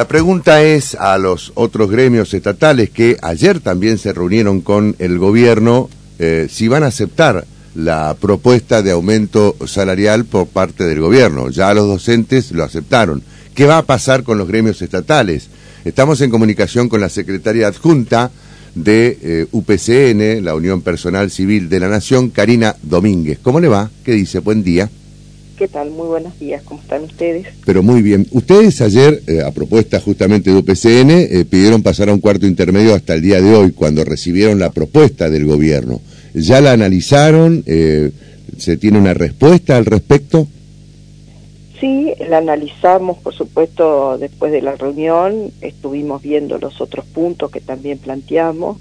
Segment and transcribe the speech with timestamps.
[0.00, 5.18] La pregunta es a los otros gremios estatales que ayer también se reunieron con el
[5.18, 7.44] gobierno eh, si van a aceptar
[7.74, 11.50] la propuesta de aumento salarial por parte del gobierno.
[11.50, 13.22] Ya los docentes lo aceptaron.
[13.54, 15.48] ¿Qué va a pasar con los gremios estatales?
[15.84, 18.30] Estamos en comunicación con la secretaria adjunta
[18.74, 23.38] de eh, UPCN, la Unión Personal Civil de la Nación, Karina Domínguez.
[23.42, 23.90] ¿Cómo le va?
[24.02, 24.38] ¿Qué dice?
[24.38, 24.88] Buen día.
[25.60, 25.90] ¿Qué tal?
[25.90, 26.62] Muy buenos días.
[26.62, 27.46] ¿Cómo están ustedes?
[27.66, 28.26] Pero muy bien.
[28.30, 32.94] Ustedes ayer, eh, a propuesta justamente de UPCN, eh, pidieron pasar a un cuarto intermedio
[32.94, 36.00] hasta el día de hoy, cuando recibieron la propuesta del gobierno.
[36.32, 37.62] ¿Ya la analizaron?
[37.66, 40.46] ¿Se tiene una respuesta al respecto?
[41.78, 47.60] Sí, la analizamos, por supuesto, después de la reunión, estuvimos viendo los otros puntos que
[47.60, 48.78] también planteamos.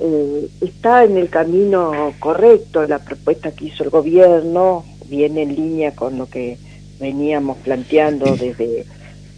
[0.00, 5.92] Eh, está en el camino correcto la propuesta que hizo el gobierno, viene en línea
[5.92, 6.58] con lo que
[7.00, 8.84] veníamos planteando desde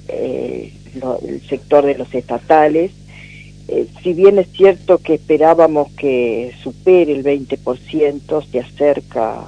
[0.09, 2.93] eh, el sector de los estatales.
[3.69, 9.47] Eh, si bien es cierto que esperábamos que supere el 20%, se acerca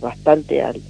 [0.00, 0.80] bastante al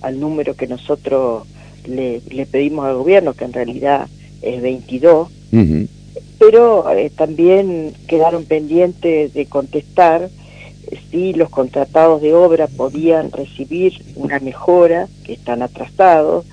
[0.00, 1.46] al número que nosotros
[1.86, 4.08] le, pedimos al gobierno, que en realidad
[4.42, 5.28] es 22,
[6.38, 10.30] pero eh, también quedaron pendientes de contestar
[11.10, 16.46] si los contratados de obra podían recibir una mejora, que están atrasados,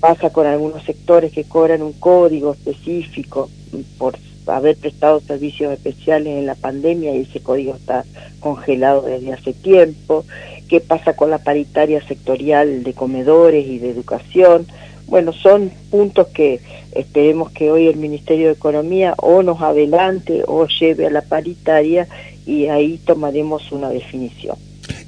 [0.00, 3.50] pasa con algunos sectores que cobran un código específico
[3.98, 8.04] por haber prestado servicios especiales en la pandemia y ese código está
[8.40, 10.24] congelado desde hace tiempo,
[10.68, 14.66] qué pasa con la paritaria sectorial de comedores y de educación.
[15.06, 16.60] Bueno, son puntos que
[16.92, 22.06] esperemos que hoy el Ministerio de Economía o nos adelante o lleve a la paritaria
[22.50, 24.56] y ahí tomaremos una definición.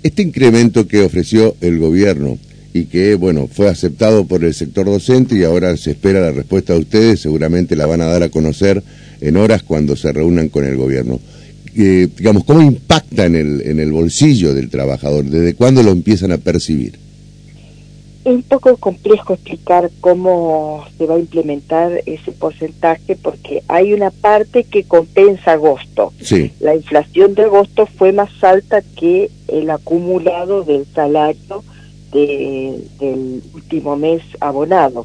[0.02, 2.38] Este incremento que ofreció el gobierno
[2.72, 6.72] y que, bueno, fue aceptado por el sector docente y ahora se espera la respuesta
[6.72, 8.82] de ustedes, seguramente la van a dar a conocer
[9.20, 11.18] en horas cuando se reúnan con el gobierno.
[11.74, 15.24] Eh, digamos, ¿cómo impacta en el, en el bolsillo del trabajador?
[15.24, 17.01] ¿Desde cuándo lo empiezan a percibir?
[18.24, 24.10] Es un poco complejo explicar cómo se va a implementar ese porcentaje porque hay una
[24.10, 26.12] parte que compensa agosto.
[26.20, 26.52] Sí.
[26.60, 31.64] La inflación de agosto fue más alta que el acumulado del salario
[32.12, 35.02] del último mes abonado.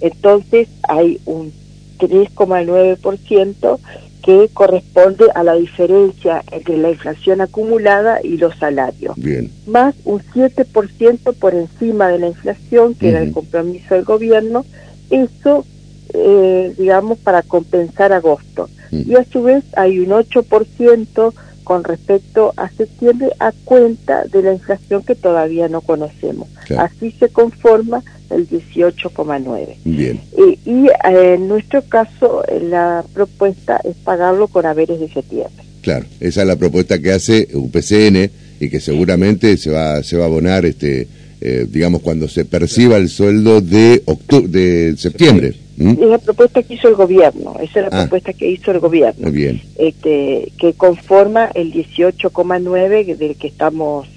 [0.00, 1.52] Entonces hay un
[1.98, 3.78] 3,9%
[4.26, 9.14] que corresponde a la diferencia entre la inflación acumulada y los salarios.
[9.16, 9.52] Bien.
[9.68, 14.66] Más un 7% por encima de la inflación, que era el compromiso del gobierno,
[15.10, 15.64] eso,
[16.12, 18.68] eh, digamos, para compensar agosto.
[18.90, 21.32] Y a su vez hay un 8%
[21.66, 26.46] con respecto a septiembre a cuenta de la inflación que todavía no conocemos.
[26.78, 29.74] Así se conforma el 18,9.
[29.84, 30.20] Bien.
[30.64, 35.64] y eh, en nuestro caso la propuesta es pagarlo con haberes de septiembre.
[35.82, 40.22] Claro, esa es la propuesta que hace UPCN y que seguramente se va se va
[40.22, 41.08] a abonar este
[41.40, 45.65] eh, digamos cuando se perciba el sueldo de octubre de septiembre.
[45.78, 48.00] Es la propuesta que hizo el gobierno, esa es la ah.
[48.02, 49.60] propuesta que hizo el gobierno, bien.
[49.76, 54.08] Este, que conforma el 18,9 del que estamos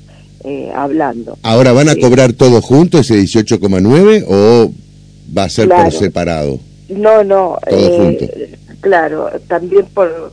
[0.45, 1.37] eh, hablando.
[1.43, 4.71] ¿Ahora van a eh, cobrar todo junto ese 18,9 o
[5.37, 6.59] va a ser por separado?
[6.87, 7.59] No, no.
[7.67, 10.31] Eh, claro, también por,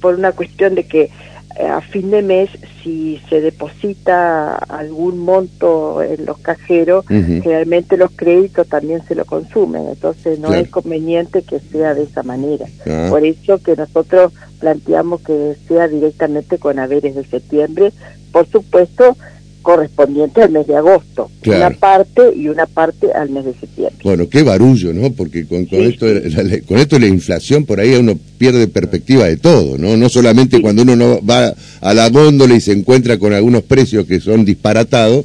[0.00, 1.10] por, una cuestión de que
[1.60, 2.50] a fin de mes,
[2.82, 9.88] si se deposita algún monto en los cajeros, generalmente los créditos también se lo consumen,
[9.88, 12.66] entonces no es conveniente que sea de esa manera.
[12.86, 13.06] Ah.
[13.10, 17.92] Por eso que nosotros planteamos que sea directamente con haberes de septiembre,
[18.32, 19.16] por supuesto
[19.62, 23.96] correspondiente al mes de agosto, una parte y una parte al mes de septiembre.
[24.04, 25.12] Bueno, qué barullo, ¿no?
[25.12, 29.78] Porque con, esto, la, con esto la inflación por ahí uno pierde perspectiva de todo,
[29.78, 29.96] ¿no?
[29.96, 34.06] No solamente cuando uno no va a la góndola y se encuentra con algunos precios
[34.06, 35.24] que son disparatados,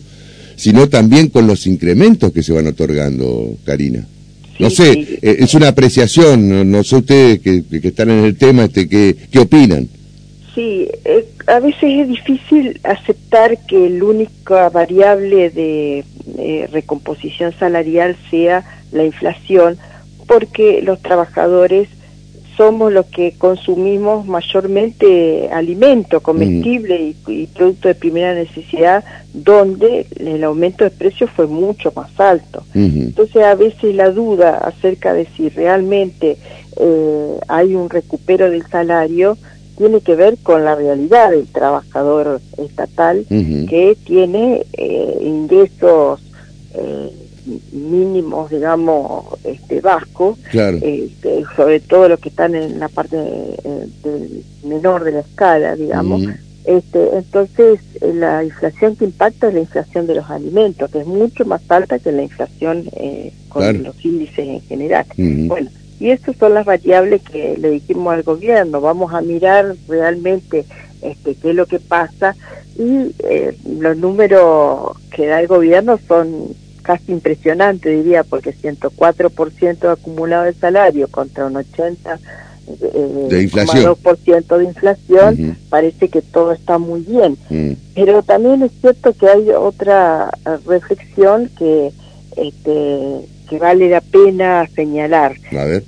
[0.55, 4.05] sino también con los incrementos que se van otorgando, Karina.
[4.59, 8.65] No sé, eh, es una apreciación, no, sé ustedes que, que, están en el tema,
[8.65, 9.87] este, ¿qué, qué opinan?
[10.57, 10.89] Sí,
[11.45, 16.03] a veces es difícil aceptar que la única variable de
[16.71, 19.77] recomposición salarial sea la inflación,
[20.25, 21.89] porque los trabajadores
[22.57, 29.03] somos los que consumimos mayormente alimento, comestible y, y, producto de primera necesidad,
[29.35, 32.63] donde el aumento de precios fue mucho más alto.
[32.73, 36.37] Entonces a veces la duda acerca de si realmente
[36.79, 39.37] eh, hay un recupero del salario
[39.77, 46.21] tiene que ver con la realidad del trabajador estatal que tiene eh, ingresos
[46.73, 47.11] eh,
[47.71, 49.81] mínimos, digamos, este,
[50.51, 50.77] Claro.
[50.81, 55.75] este, sobre todo los que están en la parte eh, del menor de la escala,
[55.75, 56.23] digamos.
[56.65, 61.07] Este, entonces, eh, la inflación que impacta es la inflación de los alimentos, que es
[61.07, 63.79] mucho más alta que la inflación eh, con Claro.
[63.79, 65.05] los índices en general.
[65.15, 70.65] Bueno, y estas son las variables que le dijimos al gobierno, vamos a mirar realmente
[71.01, 72.35] este, qué es lo que pasa
[72.77, 80.45] y eh, los números que da el gobierno son casi impresionantes, diría, porque 104% acumulado
[80.45, 81.97] de salario contra un 80%
[82.67, 83.95] eh, De inflación.
[83.95, 87.37] 2% de inflación, parece que todo está muy bien.
[87.49, 87.73] mm.
[87.93, 90.31] Pero también es cierto que hay otra
[90.65, 91.91] reflexión que,
[92.37, 95.35] este, que vale la pena señalar.
[95.51, 95.83] A ver.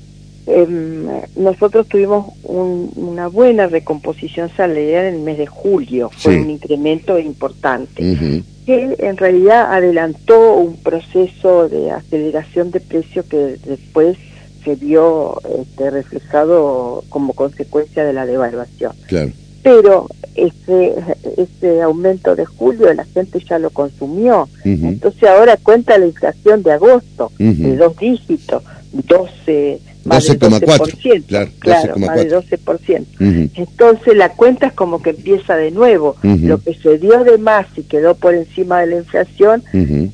[0.48, 6.40] Em, nosotros tuvimos un- una buena recomposición salarial en el mes de julio, fue Sí.
[6.40, 14.18] un incremento importante, que en realidad adelantó un proceso de aceleración de precios que después
[14.64, 19.32] se vio este, reflejado como consecuencia de la devaluación Claro.
[19.64, 20.96] Pero ese,
[21.38, 24.48] ese aumento de julio la gente ya lo consumió.
[24.64, 31.26] Entonces ahora cuenta la inflación de agosto, de dos dígitos, 12, más del 12,4, 12%,
[31.28, 32.24] claro, claro, más 12,4.
[32.24, 33.00] de 12%.
[33.00, 33.52] Ujú.
[33.56, 36.16] Entonces la cuenta es como que empieza de nuevo.
[36.24, 39.64] Lo que se dio de más y quedó por encima de la inflación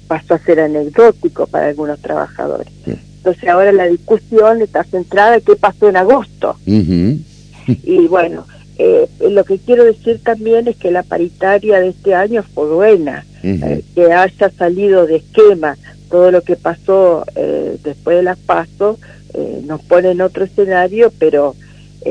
[0.08, 2.68] pasó a ser anecdótico para algunos trabajadores.
[2.86, 6.58] Entonces ahora la discusión está centrada en qué pasó en agosto.
[6.66, 8.46] Y bueno,
[8.78, 13.26] eh, lo que quiero decir también es que la paritaria de este año fue buena,
[13.44, 15.78] eh, que haya salido de esquema
[16.10, 18.98] todo lo que pasó eh, después de las pasos
[19.34, 21.56] eh, nos pone en otro escenario, pero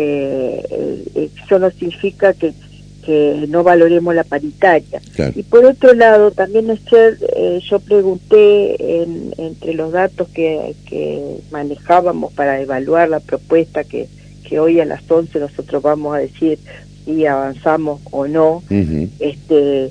[0.08, 2.52] eh, eso no significa que,
[3.05, 5.00] que no valoremos la paritaria.
[5.14, 5.32] Claro.
[5.37, 11.37] Y por otro lado, también ayer eh, yo pregunté en- entre los datos que, que
[11.50, 14.08] manejábamos para evaluar la propuesta que,
[14.49, 16.58] que hoy a las 11 nosotros vamos a decir
[17.05, 18.62] si avanzamos o no.
[19.19, 19.91] Este,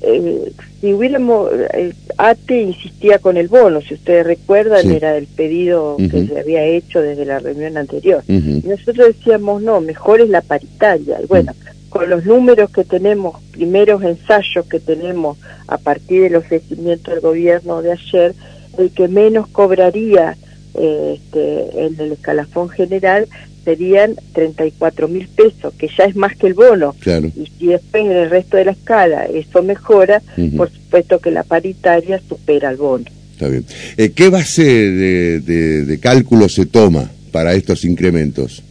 [0.00, 4.94] eh, si hubiéramos, eh, ATE insistía con el bono, si ustedes recuerdan, Sí.
[4.94, 8.22] era el pedido que se había hecho desde la reunión anterior.
[8.28, 11.20] Y nosotros decíamos, no, mejor es la paritaria.
[11.22, 11.52] Y bueno,
[11.88, 17.82] con los números que tenemos, primeros ensayos que tenemos a partir del ofrecimiento del gobierno
[17.82, 18.34] de ayer,
[18.78, 20.36] el que menos cobraría
[20.74, 23.26] eh, este, en el escalafón general
[23.68, 26.94] serían 34 mil pesos, que ya es más que el bono.
[27.00, 27.26] Claro.
[27.36, 30.22] Y si después en el resto de la escala eso mejora,
[30.56, 33.04] por supuesto que la paritaria supera el bono.
[33.34, 33.66] Está bien.
[33.98, 38.62] Eh, ¿Qué base de, de- de cálculo se toma para estos incrementos?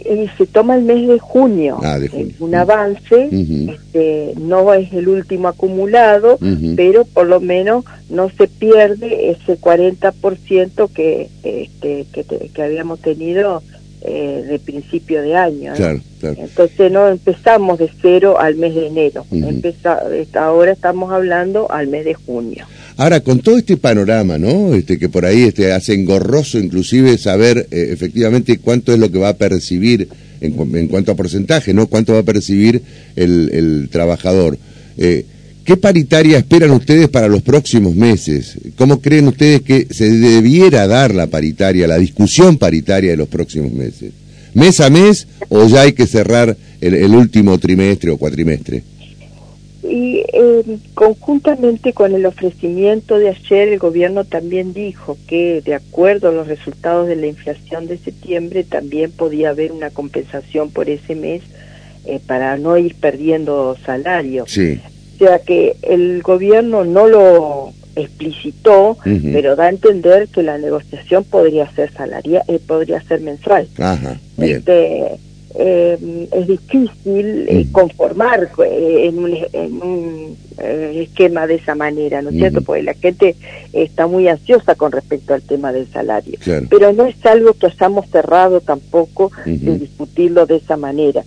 [0.00, 2.26] Y se toma el mes de junio, Ah, de junio.
[2.34, 3.28] Es un avance,
[3.70, 6.38] este, no es el último acumulado,
[6.76, 13.00] pero por lo menos no se pierde ese 40% que, este, que, te- que habíamos
[13.00, 13.62] tenido
[14.04, 15.70] eh, de principio de año.
[15.70, 15.76] ¿no?
[15.76, 16.36] Claro, claro.
[16.40, 19.24] Entonces no empezamos de cero al mes de enero.
[19.30, 22.66] Empeza- esta- ahora estamos hablando al mes de junio.
[22.96, 24.74] Ahora, con todo este panorama, ¿no?
[24.74, 29.18] Este, que por ahí este, hace engorroso inclusive saber eh, efectivamente cuánto es lo que
[29.18, 30.08] va a percibir
[30.40, 31.86] en, en cuanto a porcentaje, ¿no?
[31.86, 32.82] Cuánto va a percibir
[33.16, 34.58] el, el trabajador.
[34.98, 35.24] Eh,
[35.64, 38.58] ¿Qué paritaria esperan ustedes para los próximos meses?
[38.76, 43.72] ¿Cómo creen ustedes que se debiera dar la paritaria, la discusión paritaria de los próximos
[43.72, 44.12] meses?
[44.54, 48.82] ¿Mes a mes o ya hay que cerrar el, el último trimestre o cuatrimestre?
[49.82, 56.28] Y eh, conjuntamente con el ofrecimiento de ayer, el gobierno también dijo que de acuerdo
[56.28, 61.16] a los resultados de la inflación de septiembre, también podía haber una compensación por ese
[61.16, 61.42] mes
[62.04, 64.44] eh, para no ir perdiendo salario.
[64.46, 64.80] Sí.
[65.14, 71.24] O sea que el gobierno no lo explicitó, pero da a entender que la negociación
[71.24, 73.68] podría ser salaria, eh, podría ser mensual.
[73.78, 74.56] Ajá, bien.
[74.58, 75.18] Este,
[75.54, 82.22] eh, es difícil eh, conformar eh, en un, en un eh, esquema de esa manera,
[82.22, 82.62] ¿no es cierto?
[82.62, 83.36] Porque la gente
[83.74, 86.38] está muy ansiosa con respecto al tema del salario.
[86.42, 86.66] Claro.
[86.70, 89.78] Pero no es algo que hayamos cerrado tampoco de Ujú.
[89.78, 91.22] discutirlo de esa manera.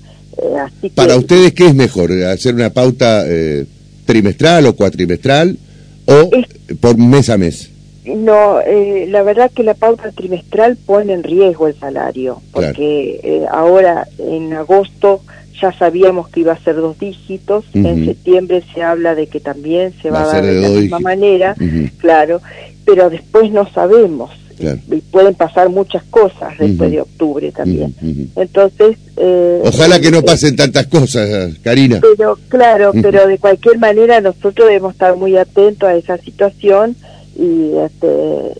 [0.60, 2.12] Así que, Para ustedes, ¿qué es mejor?
[2.12, 3.66] ¿Hacer una pauta eh,
[4.06, 5.58] trimestral o cuatrimestral
[6.06, 7.72] o Es- por mes a mes?
[8.06, 12.68] No, eh, la verdad que la pauta trimestral pone en riesgo el salario, Claro.
[12.68, 15.22] porque eh, ahora en agosto
[15.60, 19.94] ya sabíamos que iba a ser dos dígitos, en septiembre se habla de que también
[20.02, 21.56] se va, Va a dar de la misma manera,
[21.98, 22.42] claro,
[22.86, 24.80] pero después no sabemos Claro.
[24.90, 26.90] y pueden pasar muchas cosas después Ujú.
[26.90, 27.94] de octubre también.
[28.02, 28.28] Ujú, ujú.
[28.36, 32.00] Entonces, eh, Ojalá que no eh, pasen tantas cosas, Karina.
[32.02, 36.96] pero claro, pero de cualquier manera nosotros debemos estar muy atentos a esa situación
[37.38, 38.08] y, este,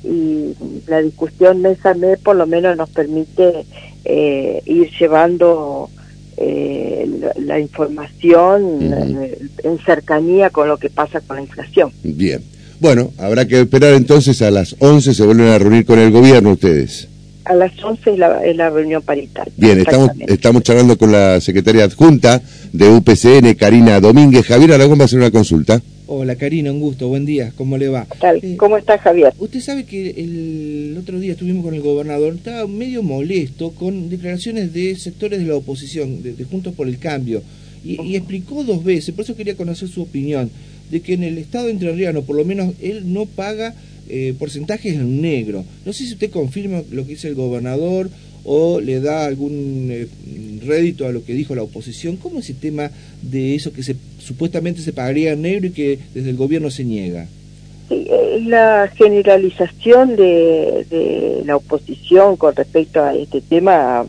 [0.04, 0.54] y
[0.88, 3.66] la discusión mes a mes por lo menos nos permite
[4.04, 5.90] eh, ir llevando
[6.38, 8.94] eh, la, información
[9.64, 11.92] en cercanía con lo que pasa con la inflación.
[12.04, 12.42] Bien.
[12.80, 16.52] Bueno, habrá que esperar entonces a las 11 se vuelven a reunir con el gobierno
[16.52, 17.08] ustedes.
[17.46, 19.54] A las 11 es la, la reunión paritaria.
[19.56, 22.42] Bien, estamos, estamos charlando con la secretaria adjunta
[22.74, 24.46] de UPCN, Karina Domínguez.
[24.46, 25.80] Javier Aragón va a hacer una consulta.
[26.08, 28.06] Hola Karina, un gusto, buen día, ¿cómo le va?
[28.22, 29.34] Eh, ¿Cómo está Javier?
[29.40, 34.72] Usted sabe que el otro día estuvimos con el gobernador, estaba medio molesto con declaraciones
[34.72, 37.42] de sectores de la oposición, de, Juntos por el Cambio,
[37.84, 40.52] y, explicó dos veces, por eso quería conocer su opinión,
[40.92, 43.74] de que en el Estado entrerriano, por lo menos, él no paga
[44.08, 45.66] eh, porcentajes en negro.
[45.86, 48.10] No sé si usted confirma lo que dice el gobernador
[48.44, 50.08] o le da algún eh,
[50.64, 52.18] rédito a lo que dijo la oposición.
[52.18, 52.92] ¿Cómo es el tema
[53.24, 56.84] de eso que se, supuestamente se pagaría en negro y que desde el gobierno se
[56.84, 57.28] niega?
[57.90, 64.06] La generalización de, de la oposición con respecto a este tema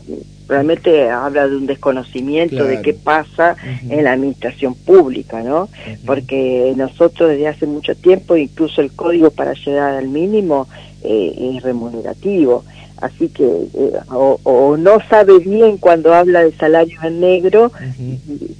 [0.47, 3.55] realmente habla de un desconocimiento de qué pasa
[3.89, 5.69] en la administración pública, ¿no?
[6.05, 10.67] Porque nosotros desde hace mucho tiempo, incluso el código para llegar al mínimo
[11.03, 12.63] eh, es remunerativo.
[13.01, 17.71] Así que eh, o, no sabe bien cuando habla de salario en negro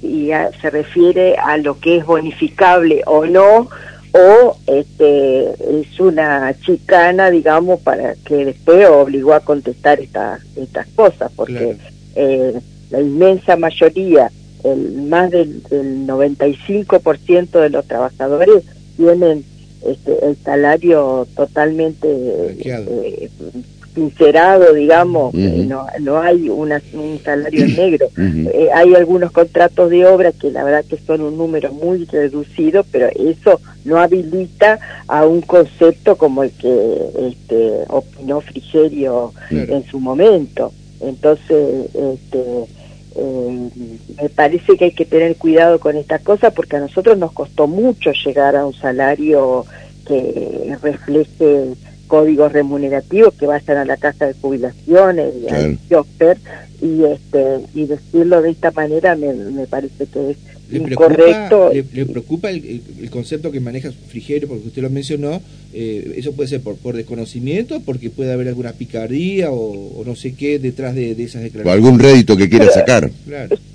[0.02, 0.30] y,
[0.60, 3.68] se refiere a lo que es bonificable o no
[4.12, 5.50] o este
[5.80, 11.76] es una chicana digamos para que después obligó a contestar estas estas cosas porque
[12.14, 12.54] eh,
[12.90, 14.30] la inmensa mayoría
[14.64, 18.64] el más del, del 95% de los trabajadores
[18.96, 19.44] tienen
[19.86, 23.30] este, el salario totalmente eh,
[23.98, 28.06] sincerado, digamos, no, no hay una, un salario negro.
[28.16, 32.84] Eh, hay algunos contratos de obra que la verdad que son un número muy reducido,
[32.92, 34.78] pero eso no habilita
[35.08, 36.96] a un concepto como el que
[37.28, 40.72] este, opinó Frigerio en su momento.
[41.00, 42.42] Entonces, este,
[43.16, 43.68] eh,
[44.22, 47.66] me parece que hay que tener cuidado con esta cosa porque a nosotros nos costó
[47.66, 49.64] mucho llegar a un salario
[50.06, 51.74] que refleje
[52.08, 55.78] códigos remunerativos que vayan a la casa de jubilaciones y al
[56.80, 60.36] y este y decirlo de esta manera me, me parece que es
[60.70, 61.70] ¿Le incorrecto.
[61.70, 65.40] Preocupa, le, preocupa el, el, concepto que maneja Frigerio, porque usted lo mencionó?
[65.72, 70.34] Eh, ¿Eso puede ser por, por desconocimiento, porque puede haber alguna picardía o, no sé
[70.34, 71.66] qué detrás de, esas declaraciones?
[71.66, 73.10] O algún rédito que quiera sacar.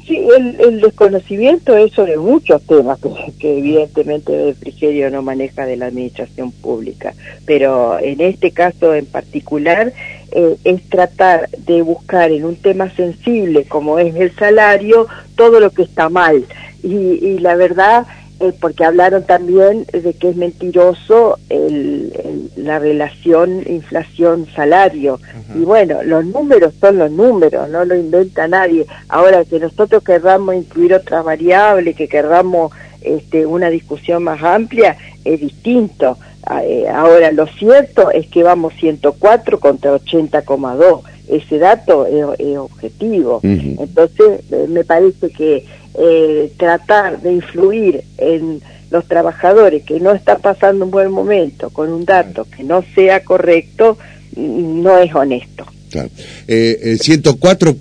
[0.05, 2.99] Sí, el, el, desconocimiento es sobre muchos temas
[3.39, 7.13] que, evidentemente Frigerio no maneja de la administración pública,
[7.45, 9.93] pero en este caso en particular
[10.31, 15.07] eh, es tratar de buscar en un tema sensible como es el salario
[15.37, 16.43] todo lo que está mal.
[16.83, 18.05] Y, la verdad,
[18.43, 22.11] eh, porque hablaron también de que es mentiroso el,
[22.57, 25.19] la relación inflación-salario.
[25.55, 28.85] Y bueno, los números son los números, no lo inventa nadie.
[29.07, 35.39] Ahora, que nosotros querramos incluir otras variables, que querramos este, una discusión más amplia, es
[35.39, 36.17] distinto.
[36.45, 41.01] Ah, eh, ahora, lo cierto es que vamos 104 contra 80,2.
[41.29, 43.39] Ese dato es, objetivo.
[43.41, 50.39] Entonces, eh, me parece que eh, tratar de influir en los trabajadores que no están
[50.41, 53.97] pasando un buen momento con un dato que no sea correcto,
[54.35, 55.65] no es honesto.
[55.89, 56.09] Claro.
[56.47, 57.75] Eh, 104 eh,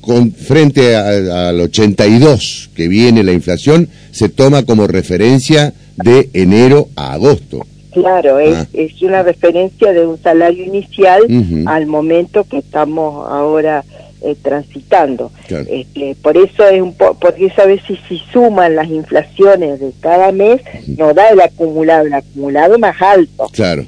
[0.00, 7.12] con, frente al 82 que viene la inflación se toma como referencia de enero a
[7.12, 7.66] agosto.
[7.92, 8.66] Claro, es, ah.
[8.72, 11.22] es una referencia de un salario inicial
[11.66, 13.84] al momento que estamos ahora
[14.22, 15.30] eh, transitando.
[15.48, 20.32] Este, por eso es un porque esa vez si, si suman las inflaciones de cada
[20.32, 23.48] mes, nos da el acumulado, el acumulado más alto.
[23.52, 23.84] Claro.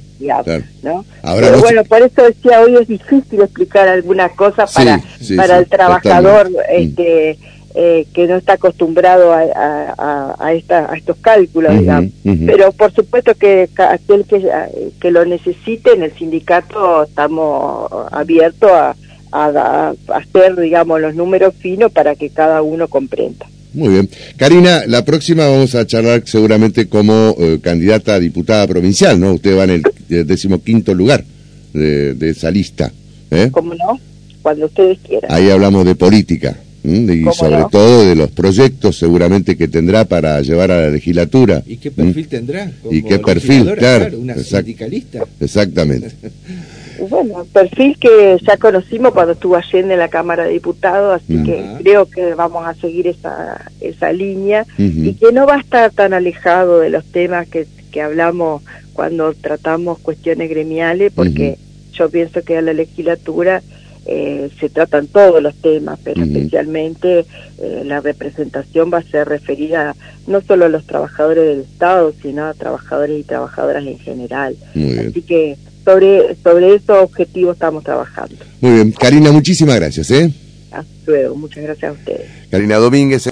[0.83, 1.05] ¿no?
[1.23, 5.03] Pero bueno, por eso decía hoy es difícil explicar alguna cosa para,
[5.37, 7.39] para el trabajador este,
[7.75, 9.43] eh, que no está acostumbrado a,
[9.97, 12.13] a, a, esta, a estos cálculos, digamos.
[12.25, 14.47] Pero por supuesto que aquel que,
[15.01, 18.97] que lo necesite, en el sindicato estamos abiertos a
[19.33, 23.47] a, hacer, digamos, los números finos para que cada uno comprenda.
[23.73, 24.09] Muy bien.
[24.37, 29.35] Karina, la próxima vamos a charlar seguramente como eh, candidata a diputada provincial, ¿no?
[29.35, 29.71] Usted va en
[30.09, 31.25] el decimoquinto lugar
[31.73, 32.93] de, esa lista.
[33.31, 33.49] ¿eh?
[33.53, 34.01] ¿Cómo no?
[34.43, 35.31] Cuando ustedes quieran.
[35.33, 40.71] Ahí hablamos de política y sobre todo de los proyectos seguramente que tendrá para llevar
[40.71, 41.63] a la legislatura.
[41.67, 42.73] ¿Y qué perfil tendrá?
[42.91, 43.73] ¿Y qué perfil?
[43.77, 45.25] Claro, una sindicalista.
[45.41, 46.11] Exactamente.
[47.09, 51.65] bueno, perfil que ya conocimos cuando estuvo ayer en la Cámara de Diputados, así que
[51.79, 54.67] creo que vamos a seguir esa, esa línea.
[54.79, 59.33] Y que no va a estar tan alejado de los temas que, que hablamos cuando
[59.35, 61.59] tratamos cuestiones gremiales, porque
[61.93, 63.63] yo pienso que a la legislatura
[64.07, 67.27] eh, se tratan todos los temas, pero especialmente
[67.59, 69.95] eh, la representación va a ser referida
[70.27, 74.57] no solo a los trabajadores del Estado, sino a trabajadores y trabajadoras en general.
[74.75, 78.37] Así que sobre, sobre esos objetivos estamos trabajando.
[78.61, 80.11] Muy bien, Karina, muchísimas gracias.
[80.11, 80.33] ¿eh?
[80.71, 82.29] Hasta luego, muchas gracias a ustedes.
[82.51, 83.27] Karina Domínguez.